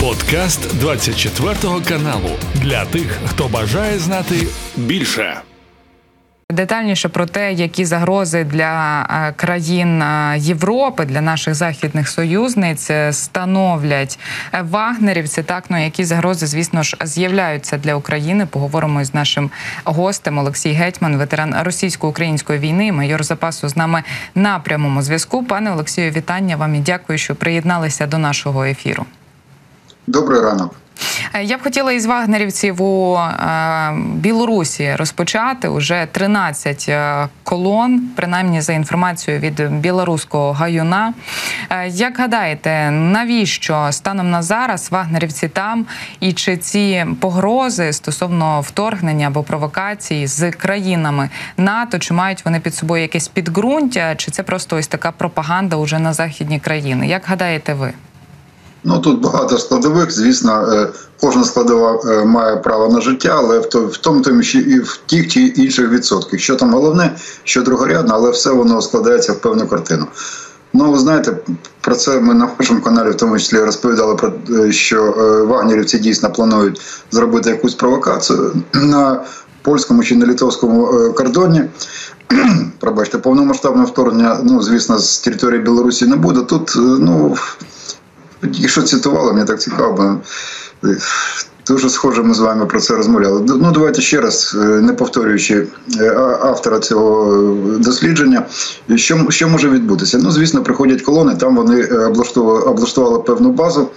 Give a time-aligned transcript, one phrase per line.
[0.00, 1.54] Подкаст 24
[1.88, 4.34] каналу для тих, хто бажає знати
[4.76, 5.40] більше.
[6.50, 13.12] Детальніше про те, які загрози для е, країн е, Європи, для наших західних союзниць е,
[13.12, 14.18] становлять
[14.62, 15.42] вагнерівці.
[15.42, 18.46] Так ну які загрози, звісно ж, з'являються для України.
[18.46, 19.50] Поговоримо з нашим
[19.84, 24.02] гостем Олексій Гетьман, ветеран російсько-української війни, майор запасу з нами
[24.34, 25.44] на прямому зв'язку.
[25.44, 29.06] Пане Олексію, вітання вам і дякую, що приєдналися до нашого ефіру.
[30.10, 30.74] Добрий ранок.
[31.32, 38.60] Е, я б хотіла із вагнерівців у е, Білорусі розпочати уже 13 е, колон, принаймні
[38.60, 41.14] за інформацією від білоруського гаюна.
[41.86, 45.86] Як гадаєте, навіщо станом на зараз вагнерівці там
[46.20, 52.74] і чи ці погрози стосовно вторгнення або провокації з країнами НАТО, чи мають вони під
[52.74, 57.06] собою якесь підґрунтя, чи це просто ось така пропаганда уже на західні країни?
[57.06, 57.92] Як гадаєте ви?
[58.84, 60.10] Ну тут багато складових.
[60.10, 60.88] Звісно, е,
[61.20, 65.40] кожна складова е, має право на життя, але в тому тому і в тих чи
[65.40, 66.40] інших відсотках.
[66.40, 70.06] Що там головне, що другорядно, але все воно складається в певну картину.
[70.72, 71.36] Ну, ви знаєте,
[71.80, 75.14] про це ми на нашому каналі в тому числі розповідали про е, що
[75.48, 79.24] вагнерівці дійсно планують зробити якусь провокацію на
[79.62, 81.64] польському чи на литовському кордоні.
[82.80, 86.40] Пробачте, повномасштабне вторгнення, ну звісно, з території Білорусі не буде.
[86.40, 87.36] Тут ну
[88.42, 90.20] Якщо цитувала, мені так цікаво.
[91.70, 93.42] Дуже схоже, ми з вами про це розмовляли.
[93.46, 95.66] Ну давайте ще раз, е, не повторюючи
[96.00, 97.34] е, автора цього
[97.78, 98.46] дослідження,
[98.94, 100.18] що що може відбутися?
[100.22, 103.88] Ну, звісно, приходять колони, там вони е, облаштували, облаштували певну базу,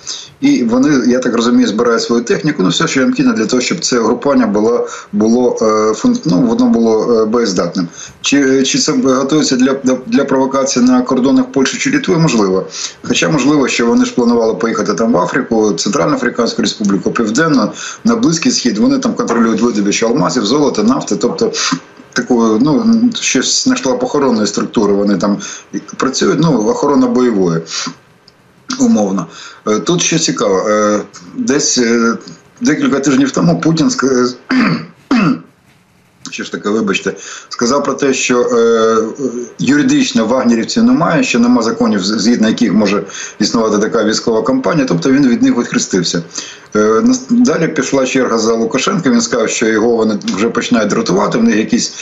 [0.42, 2.64] і вони, я так розумію, збирають свою техніку.
[2.64, 5.58] Ну, все, що необхідно для того, щоб це групування було було
[6.26, 7.88] ну, воно було боєздатним.
[8.22, 9.74] Чи чи це готується для
[10.08, 12.18] для провокації на кордонах Польщі чи Літви?
[12.18, 12.66] Можливо.
[13.04, 17.72] Хоча можливо, що вони ж планували поїхати там в Африку, Центральну Африканську Республіку, Південну на
[18.04, 18.78] на близький схід.
[18.78, 21.52] Вони там контролюють видобище алмазів, золота, нафти, тобто.
[22.16, 25.38] Такою, ну щось на штаб охоронної структури вони там
[25.98, 26.40] працюють.
[26.42, 27.62] Ну, охорона бойової,
[28.80, 29.28] умовно.
[29.68, 31.02] Е, тут ще цікаво, е,
[31.38, 32.18] десь е,
[32.62, 33.92] декілька тижнів тому Путін
[36.34, 37.14] що ж таке, вибачте,
[37.50, 38.98] сказав про те, що е,
[39.60, 43.04] юридично вагнерівців немає, що нема законів, згідно яких може
[43.40, 46.24] існувати така військова кампанія, тобто він від них відхрестився.
[46.76, 49.10] Е, далі пішла черга за Лукашенка.
[49.10, 51.38] Він сказав, що його вони вже починають дратувати.
[51.38, 51.94] В них якісь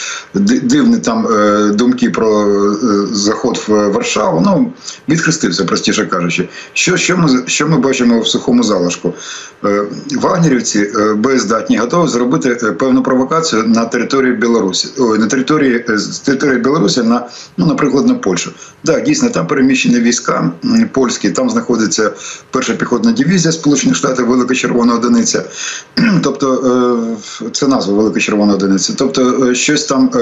[0.63, 2.75] дивні там е, думки про е,
[3.11, 4.41] заход в Варшаву.
[4.45, 4.73] Ну
[5.09, 6.49] відхрестився, простіше кажучи.
[6.73, 9.13] Що що ми що ми бачимо в сухому залишку?
[10.11, 17.03] Вагнерівці бездатні готові зробити певну провокацію на території Білорусі, ой, на території з території Білорусі
[17.03, 17.27] на
[17.57, 18.51] ну, наприклад, на Польщу.
[18.85, 20.51] Так, дійсно, там переміщені війська
[20.91, 22.11] польські, там знаходиться
[22.51, 25.43] перша піхотна дивізія Сполучених Штатів Велика червона одиниця,
[26.23, 26.53] тобто
[27.41, 28.93] е, це назва велика червона одиниця.
[28.97, 30.19] Тобто, е, щось там е,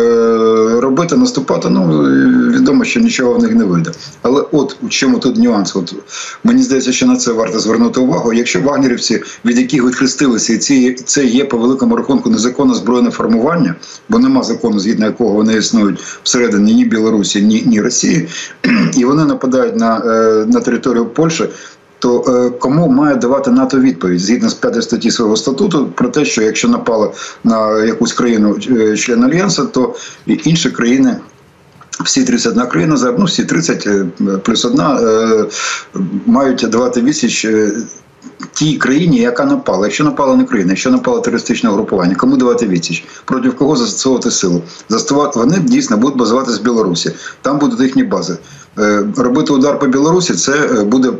[0.79, 2.03] робити, наступати, ну
[2.51, 3.91] відомо, що нічого в них не вийде.
[4.21, 5.75] Але от у чому тут нюанс?
[5.75, 5.95] От
[6.43, 8.33] мені здається, що на це варто звернути увагу.
[8.33, 13.75] Якщо вагнерівці, від яких відхрестилися, і ці це є по великому рахунку незаконне збройне формування,
[14.09, 18.27] бо нема закону, згідно якого вони існують всередині ні Білорусі, ні ні Росії,
[18.97, 19.99] і вони нападають на,
[20.45, 21.49] на територію Польщі
[21.99, 26.25] то е, кому має давати НАТО відповідь згідно з п'ятої статті свого статуту про те,
[26.25, 27.11] що якщо напали
[27.43, 29.95] на якусь країну е, член альянсу, то
[30.25, 31.17] інші країни.
[32.05, 34.05] Всі 31 країна, ну всі 30 е,
[34.43, 34.99] плюс одна
[36.25, 37.47] мають давати відсіч
[38.59, 39.87] тій країні, яка напала.
[39.87, 43.05] Якщо напала не країна, якщо напала терористичне групування, кому давати відсіч?
[43.25, 44.61] Проти кого застосовувати силу?
[44.89, 47.11] Застосувати вони дійсно будуть базуватися з Білорусі.
[47.41, 48.37] Там будуть їхні бази.
[49.17, 51.11] Робити удар по Білорусі це буде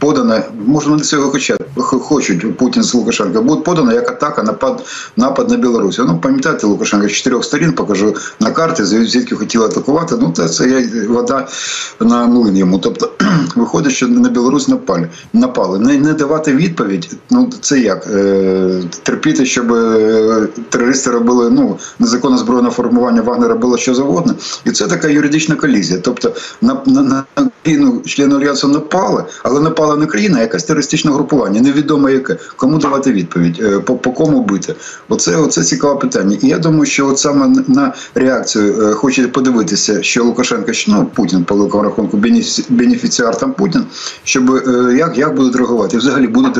[0.00, 4.84] подана, може вони цього хочуть, хочуть Путін з Лукашенко, буде подана як атака, напад
[5.16, 5.98] напад на Білорусь.
[5.98, 10.14] Ну, пам'ятаєте, Лукашенко з чотирьох сторін покажу на карті, звідки хотіли атакувати.
[10.20, 11.48] Ну, це, це вода
[12.00, 12.78] на млин йому.
[12.78, 13.10] Тобто
[13.56, 15.08] виходить, що на Білорусь напали.
[15.32, 15.78] напали.
[15.78, 18.06] Не не давати відповідь, ну це як?
[18.06, 24.34] Е, Терпіти, щоб е, терористи робили ну, незаконне збройне формування Вагнера було що завгодно.
[24.64, 26.00] І це така юридична колізія.
[26.00, 27.24] Тобто на на, на
[27.62, 32.36] країну члену Альянсу напали, але напали напала не країна, а якесь терористичне групування, невідомо яке.
[32.56, 34.74] Кому давати відповідь, е, по по кому бити?
[35.08, 36.36] Оце оце цікаве питання.
[36.42, 41.44] І я думаю, що от саме на реакцію е, хоче подивитися, що Лукашенко, ну Путін
[41.44, 42.16] по великому рахунку,
[42.68, 43.84] бенефіціар там Путін,
[44.24, 45.96] щоб е, як як будуть реагувати?
[45.96, 46.58] Взагалі будуть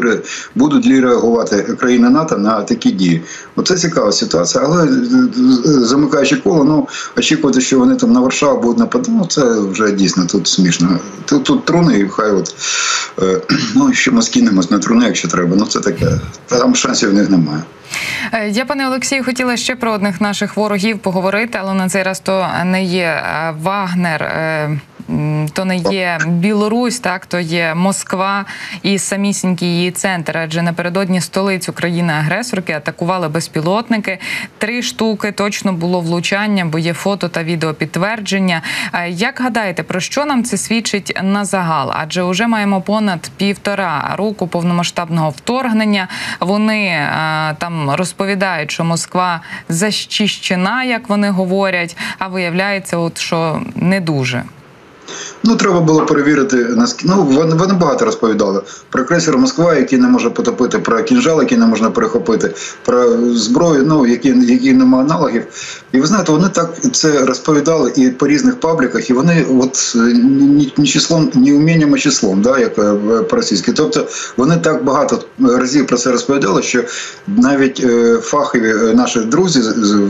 [0.55, 3.23] будуть ли реагувати країни НАТО на такі дії?
[3.57, 4.89] Оце цікава ситуація, але
[5.65, 6.89] замикаючи коло, ну
[7.19, 10.99] очікувати, що вони там на Варшаву будуть нападати, ну це вже дійсно тут смішно.
[11.25, 12.55] Тут тут труни, і хай от
[13.75, 15.57] Ну що ми скинемось на труни, якщо треба.
[15.57, 16.07] Ну це таке.
[16.47, 17.63] Там шансів в них немає.
[18.49, 22.47] Я, пане Олексію, хотіла ще про одних наших ворогів поговорити, але на цей раз то
[22.65, 23.23] не є
[23.63, 24.31] Вагнер
[25.53, 28.45] то не є Білорусь, так то є Москва
[28.83, 30.39] і самісінький її центр.
[30.39, 34.19] Адже напередодні столицю країни-агресорки атакували безпілотники.
[34.59, 38.63] Три штуки точно було влучання, бо є фото та відеопідтвердження.
[39.09, 41.93] Як гадаєте, про що нам це свідчить на загал?
[41.95, 46.09] Адже вже маємо понад півтора року повномасштабного вторгнення.
[46.41, 47.09] Вони
[47.59, 54.43] там розповідають, що Москва защищена, як вони говорять, а виявляється, от що не дуже.
[55.45, 57.13] Ну, треба було перевірити наскільки.
[57.17, 61.59] Ну, вони вони багато розповідали про крейсер Москва, який не може потопити, про кінжал, який
[61.59, 62.55] не можна перехопити,
[62.85, 65.47] про зброю, ну які які немає аналогів.
[65.93, 70.73] І ви знаєте, вони так це розповідали і по різних пабліках, і вони от ні,
[70.77, 73.73] ні числом, ні умінням, а числом, да, як е, по-російськи.
[73.73, 74.07] Тобто
[74.37, 76.85] вони так багато разів про це розповідали, що
[77.27, 79.61] навіть е, фахові е, наші друзі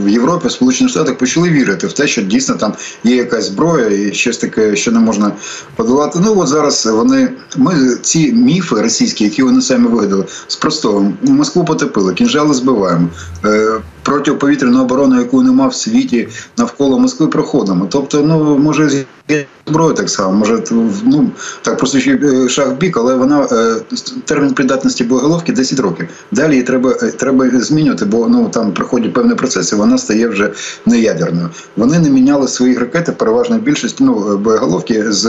[0.04, 2.74] в Європі, в Сполучених Штатах почали вірити в те, що дійсно там
[3.04, 5.32] є якась зброя і щось таке, що не можна
[5.76, 6.18] подолати.
[6.22, 11.12] Ну от зараз вони ми ці міфи російські, які вони самі вигадали, спростовуємо.
[11.22, 13.08] Москву потопили, кінжали збиваємо
[14.02, 17.86] протиповітряну оборону, яку нема в світі навколо Москви, проходимо.
[17.90, 19.04] Тобто, ну може
[19.66, 20.62] зброю так само, може
[21.04, 21.30] ну
[21.62, 23.76] так просто е, шаг в бік, але вона е,
[24.24, 26.08] термін придатності боєголовки 10 років.
[26.32, 30.52] Далі її треба е, треба змінювати, бо ну там проходять певні процеси, вона стає вже
[30.86, 31.48] не ядерною.
[31.76, 35.26] Вони не міняли свої ракети, переважно більшість ну боєголовки з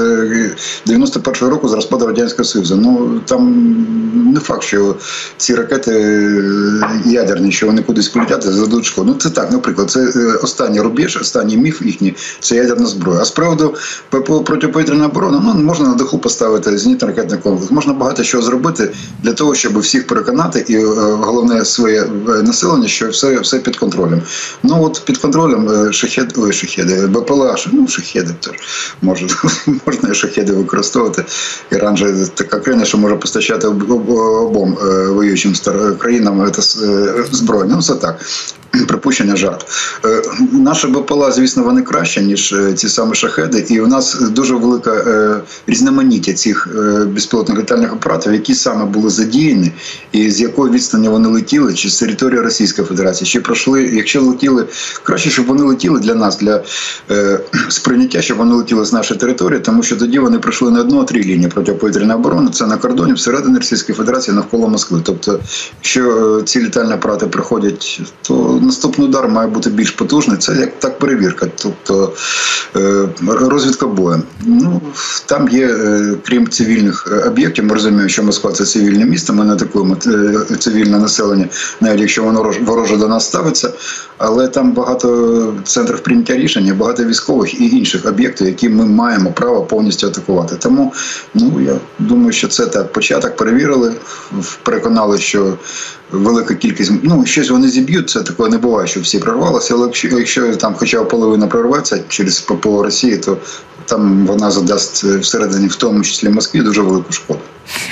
[0.87, 2.75] 91-го року з розпаду радянського союзу.
[2.75, 3.75] Ну там
[4.33, 4.95] не факт, що
[5.37, 5.91] ці ракети
[7.05, 9.11] ядерні, що вони кудись полетять, зададуть шкоду.
[9.11, 10.07] Ну це так, наприклад, це
[10.43, 13.19] останній рубіж, останній міф їхній це ядерна зброя.
[13.21, 13.75] А з приводу
[14.45, 17.71] протиповітряної оборони, ну можна на даху поставити зенітно ракетний комплекс.
[17.71, 18.91] Можна багато чого зробити
[19.23, 20.85] для того, щоб всіх переконати, і е,
[21.21, 24.21] головне своє е, населення, що все все під контролем.
[24.63, 28.53] Ну от під контролем е, шахед, ой, шахеди, БПЛА, ну шахеди теж
[29.01, 29.27] може
[29.85, 31.25] можна і шахеди використовувати.
[31.71, 34.77] Іран же така країна, що може постачати обом
[35.09, 35.53] воюючим
[35.99, 36.51] країнам
[37.31, 37.65] зброю.
[37.69, 38.19] Ну це так
[38.85, 39.65] припущення жарт.
[40.05, 44.55] Е, наша БПЛА, звісно, вони краще, ніж е, ці самі шахеди, і у нас дуже
[44.55, 46.67] велика е, різноманіття цих
[47.07, 49.71] безпілотних літальних апаратів, які саме були задіяні,
[50.11, 54.65] і з якої відстані вони летіли, чи з території Російської Федерації, чи пройшли, якщо летіли
[55.03, 56.63] краще, щоб вони летіли для нас, для
[57.69, 61.03] сприйняття, щоб вони летіли з нашої території, тому що тоді вони пройшли не одну, а
[61.03, 62.49] три лінії протиповітряної оборони.
[62.53, 65.01] Це на кордоні всередині Російської Федерації навколо Москви.
[65.03, 65.39] Тобто,
[65.79, 68.33] якщо ці літальні апарати приходять, то
[68.71, 70.37] наступний удар має бути більш потужний.
[70.37, 72.13] Це як так перевірка, тобто
[72.75, 74.23] е, розвідка бою.
[74.45, 74.81] Ну
[75.25, 79.33] там є, е, крім цивільних об'єктів, ми розуміємо, що Москва це цивільне місто.
[79.33, 81.47] Ми не атакуємо е, цивільне населення,
[81.81, 83.73] навіть якщо воно вороже до нас ставиться.
[84.17, 89.61] Але там багато центрів прийняття рішення, багато військових і інших об'єктів, які ми маємо право
[89.61, 90.55] повністю атакувати.
[90.55, 90.93] Тому
[91.33, 93.93] ну я думаю, що це так початок перевірили,
[94.63, 95.57] переконали, що
[96.11, 98.09] велика кількість ну щось вони зіб'ють.
[98.09, 99.73] Це такого не буває, що всі прорвалися.
[99.73, 103.37] Але якщо, якщо там, хоча б половина прорветься через ППО Росії, то
[103.85, 107.39] там вона задасть всередині, в тому числі Москві, дуже велику шкоду.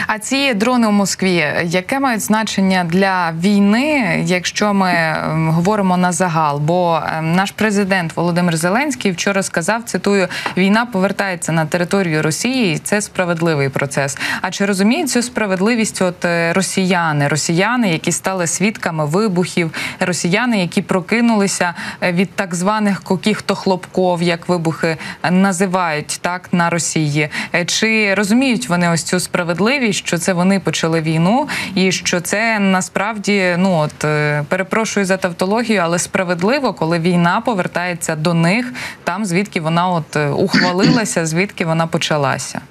[0.07, 6.11] А ці дрони у Москві, яке мають значення для війни, якщо ми ем, говоримо на
[6.11, 6.59] загал?
[6.59, 10.27] Бо ем, наш президент Володимир Зеленський вчора сказав: цитую:
[10.57, 14.17] війна повертається на територію Росії, і це справедливий процес.
[14.41, 16.01] А чи розуміють цю справедливість?
[16.01, 23.01] От е, росіяни, росіяни, які стали свідками вибухів, росіяни, які прокинулися е, від так званих
[23.01, 24.97] кокіхто хлопков, як вибухи
[25.31, 27.29] називають так на Росії?
[27.55, 29.68] Е, чи розуміють вони ось цю справедливість?
[29.69, 35.17] Справедливість, що це вони почали війну, і що це насправді ну от е, перепрошую за
[35.17, 38.73] тавтологію, але справедливо, коли війна повертається до них,
[39.03, 42.61] там звідки вона от е, ухвалилася, звідки вона почалася.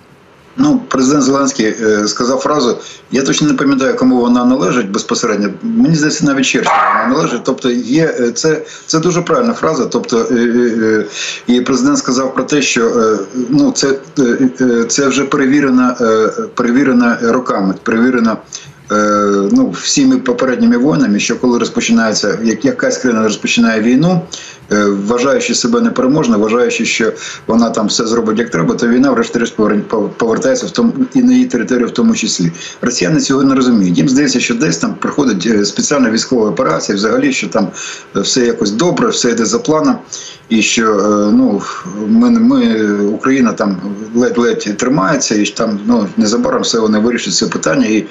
[0.60, 2.78] Ну, президент Зеленський е, сказав фразу.
[3.10, 5.48] Я точно не пам'ятаю, кому вона належить безпосередньо.
[5.62, 7.40] Мені здається, навіть Черчиллю вона належить.
[7.44, 9.86] Тобто, є е, це це дуже правильна фраза.
[9.86, 11.04] Тобто, е,
[11.46, 13.16] і президент сказав про те, що
[13.48, 13.94] ну це
[14.88, 15.94] це вже перевірено,
[16.54, 18.36] перевірено роками, перевірено
[19.52, 24.22] ну, всіми попередніми воїнами, що коли розпочинається, як якась країна розпочинає війну,
[24.70, 27.12] вважаючи себе непереможною, вважаючи, що
[27.46, 29.54] вона там все зробить як треба, то війна, врешті-решт,
[30.16, 32.52] повертається в тому і на її територію, в тому числі.
[32.80, 33.98] Росіяни цього не розуміють.
[33.98, 37.68] Їм здається, що десь там приходить е, спеціальна військова операція, взагалі, що там
[38.14, 39.98] все якось добре, все йде за планом.
[40.48, 40.84] І що
[41.32, 41.62] ну
[42.06, 43.76] ми ми Україна там
[44.14, 48.06] ледь-ледь тримається, і там ну незабаром все вони вирішать це питання, і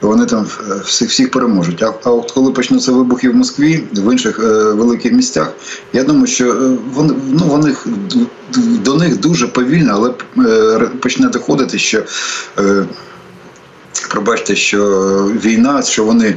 [0.00, 0.46] вони там
[0.84, 1.82] всіх всіх переможуть.
[1.82, 5.52] А, а от коли почнуться вибухи в Москві, в інших е, великих місцях,
[5.92, 7.74] я думаю, що е, вони ну вони
[8.84, 10.14] до них дуже повільно, але
[10.48, 12.02] е, почне доходити, що
[12.58, 12.84] е,
[14.08, 14.80] пробачте, що
[15.44, 16.36] війна, що вони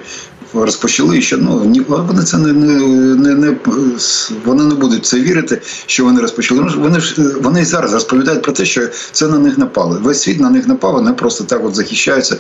[0.54, 3.56] розпочали, що ну ні, вони це не не, не,
[4.46, 6.72] вони не будуть це вірити, що вони розпочали.
[6.78, 10.00] Вони ж вони і зараз розповідають про те, що це на них напали.
[10.02, 12.38] Весь світ на них напав, вони просто так от захищаються,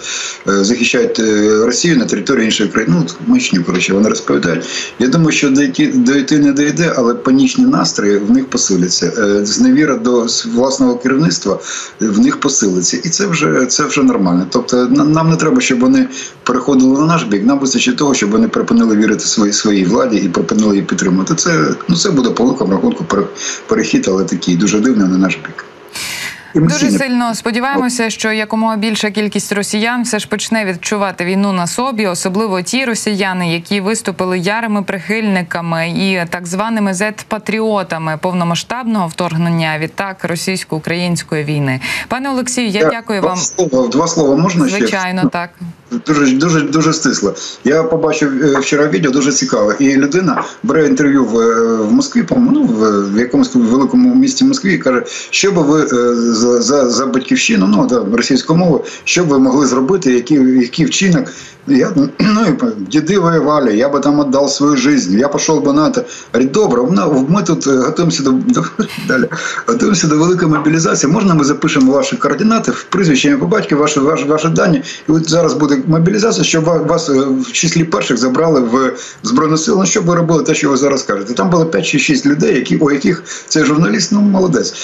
[0.47, 2.95] е, захищають е, Росію на території іншої країни.
[2.99, 4.65] Ну мачню, коротше, вони розповідають.
[4.99, 5.49] Я думаю, що
[5.93, 9.13] дойти не дойде, але панічні настрої в них посиляться.
[9.17, 11.59] Е, зневіра до власного керівництва
[11.99, 14.47] в них посилиться, і це вже це вже нормально.
[14.49, 16.07] Тобто, нам не треба, щоб вони
[16.43, 17.45] переходили на наш бік.
[17.45, 21.35] Нам вистачить того, щоб вони припинили вірити своїй своїй владі і припинили її підтримувати.
[21.35, 23.05] Це ну це буде по великому рахунку
[23.67, 25.65] перехід, але такий дуже дивний на наш бік.
[26.55, 32.07] Дуже сильно сподіваємося, що якомога більша кількість росіян все ж почне відчувати війну на собі,
[32.07, 41.43] особливо ті росіяни, які виступили ярими прихильниками і так званими зет-патріотами повномасштабного вторгнення відтак російсько-української
[41.43, 41.79] війни.
[42.07, 43.37] Пане Олексію, я, я дякую два вам.
[43.37, 45.29] Слова, два слова можна звичайно ще?
[45.29, 45.49] так.
[46.07, 47.33] Дуже дуже дуже стисло.
[47.63, 49.75] Я побачив е, вчора відео дуже цікаве.
[49.79, 54.73] І людина бере інтерв'ю в е, в Москві, по ну, в якомусь великому місті Москві,
[54.73, 59.24] і каже, що би ви е, за за, за батьківщину, ну да, російською мовою, що
[59.24, 61.24] б ви могли зробити, який який вчинок
[61.66, 62.10] я, ну,
[62.90, 66.06] деды воевали, я бы там отдал свою жизнь, я пошел бы на это.
[66.32, 66.82] Говорит, добре,
[67.28, 68.64] ми тут э, готуємося до, до,
[69.08, 69.24] далі,
[69.66, 71.12] готуємося до великої мобілізації.
[71.12, 74.82] Можна ми запишемо ваші координати, прізвище, ім'я по батьку, ваші, ваші, ваші дані.
[75.08, 79.78] І от зараз буде мобілізація, щоб вас э, в числі перших забрали в Збройні Сили.
[79.80, 81.34] Ну, що ви робили те, що ви зараз кажете.
[81.34, 84.74] Там було 5 чи 6 людей, які, у яких цей журналіст, ну молодець.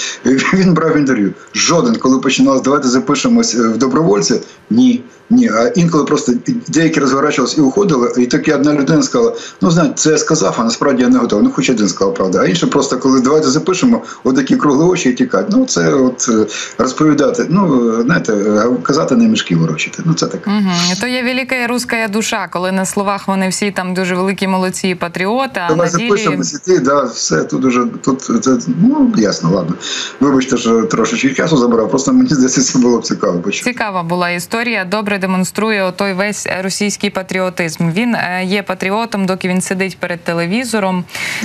[0.53, 1.33] Він брав інтерв'ю.
[1.54, 4.40] Жоден, коли починалось, давайте запишемось е, в добровольці.
[4.70, 5.04] Ні.
[5.32, 6.32] Ні, а інколи просто
[6.68, 10.64] деякі розворачувалися і уходили, і таки одна людина сказала: ну знаєте, це я сказав, а
[10.64, 11.44] насправді я не готовий.
[11.44, 12.40] Ну, хоч один сказав, правда.
[12.40, 15.46] А інше просто коли давайте запишемо, отакі кругли очі і тікати.
[15.50, 16.46] Ну, це от е,
[16.78, 17.46] розповідати.
[17.48, 18.36] Ну, знаєте,
[18.82, 20.02] казати не мішки ворочити.
[20.06, 20.50] Ну, це таке.
[20.50, 21.00] Угу.
[21.00, 24.94] То є велика руська душа, коли на словах вони всі там дуже великі молодці і
[24.94, 25.88] патріоти, а ділі...
[25.88, 29.74] запишемо сіти, да, все, тут уже, тут, це, ну, ясно, ладно.
[30.20, 33.42] Вибачте, що трошечки часу забрав, просто мені здається, це було б цікаво.
[33.50, 34.84] Цікава була історія.
[34.84, 37.90] Добре демонструє той весь російський патріотизм.
[37.90, 41.04] Він е, є патріотом, доки він сидить перед телевізором.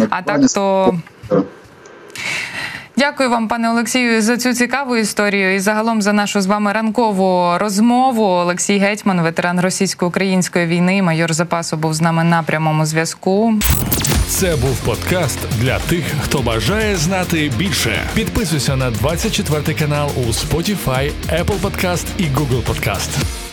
[0.10, 0.96] А так то.
[2.98, 7.58] Дякую вам, пане Олексію, за цю цікаву історію і загалом за нашу з вами ранкову
[7.58, 8.24] розмову.
[8.24, 13.54] Олексій Гетьман, ветеран російсько-української війни, майор запасу, був з нами на прямому зв'язку.
[14.30, 18.10] Це був подкаст для тих, хто бажає знати більше.
[18.14, 23.47] Підписуйся на 24 канал у Spotify, Apple Podcast і Google Podcast.